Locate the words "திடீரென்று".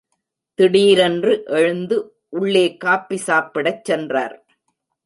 0.53-1.43